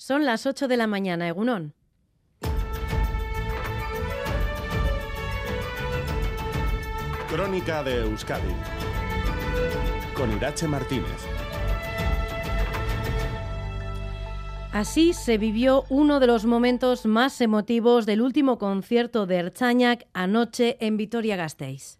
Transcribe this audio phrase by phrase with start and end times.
[0.00, 1.74] Son las 8 de la mañana, Egunón.
[7.28, 8.54] Crónica de Euskadi
[10.14, 11.26] con Irache Martínez.
[14.70, 20.76] Así se vivió uno de los momentos más emotivos del último concierto de Erchañac anoche
[20.78, 21.98] en Vitoria-Gasteiz.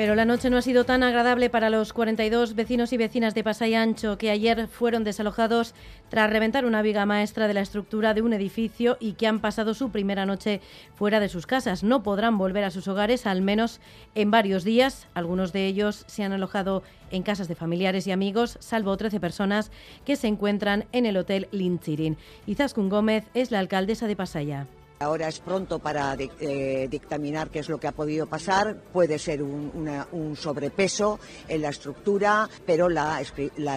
[0.00, 3.44] Pero la noche no ha sido tan agradable para los 42 vecinos y vecinas de
[3.44, 5.74] Pasay Ancho que ayer fueron desalojados
[6.08, 9.74] tras reventar una viga maestra de la estructura de un edificio y que han pasado
[9.74, 10.62] su primera noche
[10.94, 11.84] fuera de sus casas.
[11.84, 13.78] No podrán volver a sus hogares al menos
[14.14, 15.06] en varios días.
[15.12, 19.70] Algunos de ellos se han alojado en casas de familiares y amigos, salvo 13 personas
[20.06, 22.16] que se encuentran en el Hotel Linchirin.
[22.46, 24.66] Izaskun Gómez es la alcaldesa de Pasaya.
[25.02, 28.76] Ahora es pronto para eh, dictaminar qué es lo que ha podido pasar.
[28.92, 33.18] Puede ser un, sobrepeso en la estructura, pero la,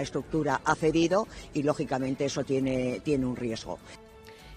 [0.01, 3.79] estructura ha cedido y lógicamente eso tiene un riesgo.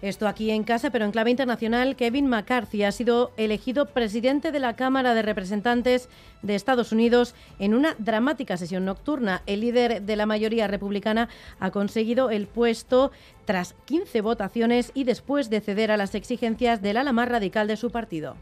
[0.02, 4.60] Esto aquí en casa, pero en clave internacional, Kevin McCarthy ha sido elegido presidente de
[4.60, 6.08] la Cámara de Representantes
[6.42, 9.42] de Estados Unidos en una dramática sesión nocturna.
[9.46, 11.28] El líder de la mayoría republicana
[11.60, 13.10] ha conseguido el puesto
[13.46, 17.76] tras 15 votaciones y después de ceder a las exigencias del ala más radical de
[17.76, 18.36] su partido.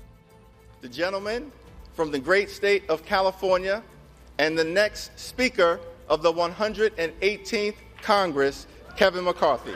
[0.80, 1.52] The gentleman
[1.94, 3.82] from the great state of California
[4.38, 8.66] and the next speaker of the 118th Congress,
[8.96, 9.72] Kevin McCarthy.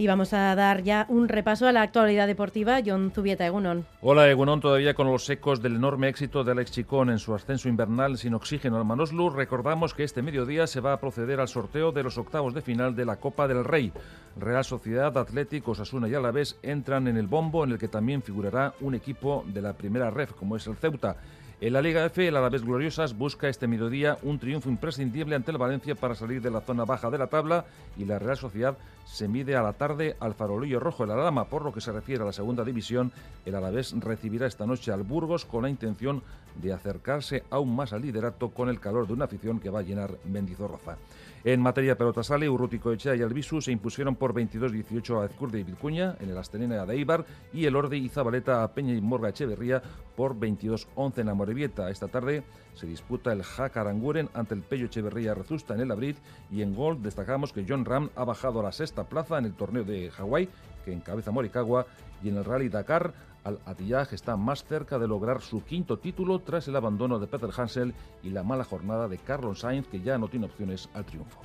[0.00, 2.78] Y vamos a dar ya un repaso a la actualidad deportiva.
[2.82, 3.84] John Zubieta, Egunon.
[4.00, 7.68] Hola, Egunon, todavía con los ecos del enorme éxito del Alex Chicón en su ascenso
[7.68, 9.28] invernal sin oxígeno al Manoslu.
[9.28, 12.96] Recordamos que este mediodía se va a proceder al sorteo de los octavos de final
[12.96, 13.92] de la Copa del Rey.
[14.38, 18.72] Real Sociedad, Atlético, Osasuna y Alavés entran en el bombo en el que también figurará
[18.80, 21.18] un equipo de la primera ref, como es el Ceuta.
[21.62, 25.58] En la Liga F, el Alavés Gloriosas busca este mediodía un triunfo imprescindible ante el
[25.58, 27.66] Valencia para salir de la zona baja de la tabla
[27.98, 31.44] y la Real Sociedad se mide a la tarde al farolillo rojo de la Lama.
[31.44, 33.12] Por lo que se refiere a la segunda división,
[33.44, 36.22] el Alavés recibirá esta noche al Burgos con la intención
[36.62, 39.82] de acercarse aún más al liderato con el calor de una afición que va a
[39.82, 40.96] llenar Mendizorroza.
[41.42, 45.62] En materia pelota sale, Urrutico Echea y Albisu se impusieron por 22-18 a Ezcurde y
[45.62, 47.24] Vilcuña en el Astenena de Eibar
[47.54, 49.80] y el Orde y Zabaleta a Peña y Morga Echeverría
[50.16, 51.88] por 22-11 en la.
[51.88, 52.42] Esta tarde
[52.74, 56.16] se disputa el Jacaranguren ante el Pello Echeverría Rezusta en el Abrid
[56.50, 59.54] y en gol destacamos que John Ram ha bajado a la sexta plaza en el
[59.54, 60.46] torneo de Hawái
[60.84, 61.86] que encabeza Moricagua
[62.22, 63.12] y en el Rally Dakar
[63.44, 67.50] al Atiyah está más cerca de lograr su quinto título tras el abandono de Peter
[67.56, 71.40] Hansel y la mala jornada de Carlos Sainz, que ya no tiene opciones al triunfo.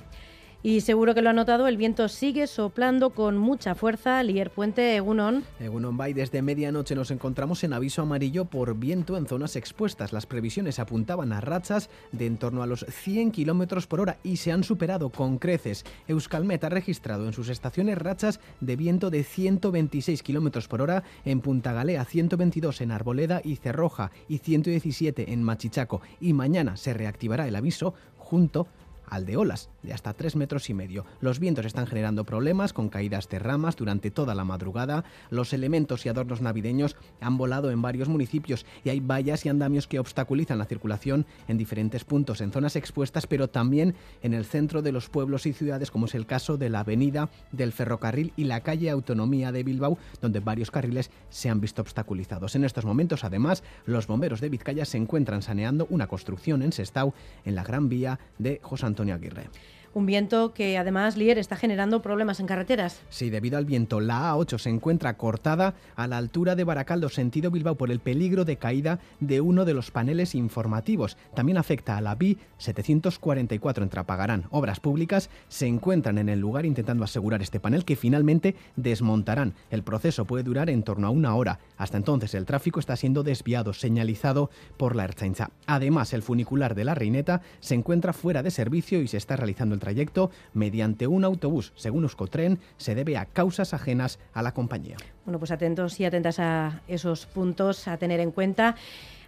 [0.66, 4.20] Y seguro que lo ha notado, el viento sigue soplando con mucha fuerza.
[4.24, 5.44] Lier Puente, Egunon.
[5.60, 10.12] Egunon Bay, desde medianoche nos encontramos en aviso amarillo por viento en zonas expuestas.
[10.12, 14.38] Las previsiones apuntaban a rachas de en torno a los 100 kilómetros por hora y
[14.38, 15.84] se han superado con creces.
[16.08, 21.42] Euskalmet ha registrado en sus estaciones rachas de viento de 126 kilómetros por hora en
[21.42, 26.00] Punta Galea, 122 en Arboleda y Cerroja y 117 en Machichaco.
[26.18, 28.66] Y mañana se reactivará el aviso junto
[29.08, 31.04] aldeolas de hasta 3 metros y medio.
[31.20, 35.04] Los vientos están generando problemas con caídas de ramas durante toda la madrugada.
[35.30, 39.86] Los elementos y adornos navideños han volado en varios municipios y hay vallas y andamios
[39.86, 44.82] que obstaculizan la circulación en diferentes puntos, en zonas expuestas, pero también en el centro
[44.82, 48.44] de los pueblos y ciudades, como es el caso de la avenida del ferrocarril y
[48.44, 52.54] la calle Autonomía de Bilbao, donde varios carriles se han visto obstaculizados.
[52.54, 57.14] En estos momentos, además, los bomberos de Vizcaya se encuentran saneando una construcción en Sestao,
[57.44, 59.48] en la Gran Vía de José Antonio Aguirre.
[59.96, 63.00] Un viento que además, Lier, está generando problemas en carreteras.
[63.08, 67.50] Sí, debido al viento, la A8 se encuentra cortada a la altura de Baracaldo, sentido
[67.50, 71.16] Bilbao, por el peligro de caída de uno de los paneles informativos.
[71.34, 74.44] También afecta a la B 744 en Trapagarán.
[74.50, 79.54] Obras públicas se encuentran en el lugar intentando asegurar este panel que finalmente desmontarán.
[79.70, 81.58] El proceso puede durar en torno a una hora.
[81.78, 85.52] Hasta entonces el tráfico está siendo desviado, señalizado por la Ertzaintza.
[85.66, 89.74] Además, el funicular de la Reineta se encuentra fuera de servicio y se está realizando
[89.74, 91.72] el trayecto mediante un autobús.
[91.76, 94.96] Según Euskotren, se debe a causas ajenas a la compañía.
[95.24, 98.74] Bueno, pues atentos y atentas a esos puntos a tener en cuenta.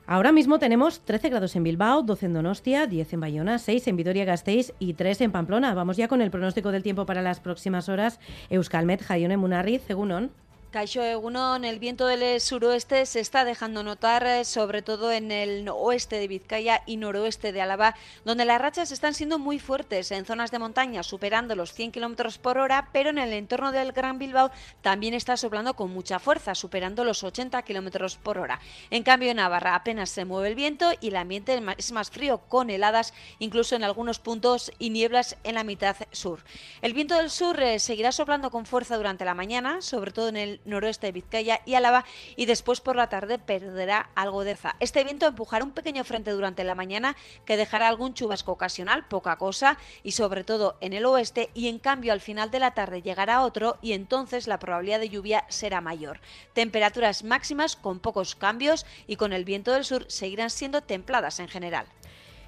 [0.04, 3.96] Ahora mismo tenemos 13 grados en Bilbao, 12 en Donostia, 10 en Bayona, 6 en
[3.96, 5.74] Vitoria-Gasteiz y 3 en Pamplona.
[5.74, 8.18] Vamos ya con el pronóstico del tiempo para las próximas horas.
[8.50, 10.32] Euskalmet, Jaione Munarri, Segunon.
[10.70, 15.66] Caixo Egunon, el viento del suroeste se está dejando notar, eh, sobre todo en el
[15.70, 17.94] oeste de Vizcaya y noroeste de Álava,
[18.26, 22.36] donde las rachas están siendo muy fuertes en zonas de montaña, superando los 100 kilómetros
[22.36, 24.50] por hora, pero en el entorno del Gran Bilbao
[24.82, 28.60] también está soplando con mucha fuerza, superando los 80 kilómetros por hora.
[28.90, 32.42] En cambio, en Navarra apenas se mueve el viento y el ambiente es más frío,
[32.46, 36.40] con heladas, incluso en algunos puntos y nieblas en la mitad sur.
[36.82, 40.36] El viento del sur eh, seguirá soplando con fuerza durante la mañana, sobre todo en
[40.36, 42.04] el noroeste de Vizcaya y Álava
[42.36, 44.76] y después por la tarde perderá algo de za.
[44.80, 49.36] Este viento empujará un pequeño frente durante la mañana que dejará algún chubasco ocasional, poca
[49.36, 53.02] cosa, y sobre todo en el oeste y en cambio al final de la tarde
[53.02, 56.20] llegará otro y entonces la probabilidad de lluvia será mayor.
[56.52, 61.48] Temperaturas máximas con pocos cambios y con el viento del sur seguirán siendo templadas en
[61.48, 61.86] general.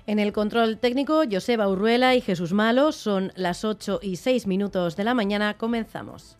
[0.07, 4.97] En el control técnico, Joseba Urruela y Jesús Malo son las 8 y 6 minutos
[4.97, 5.57] de la mañana.
[5.57, 6.40] Comenzamos.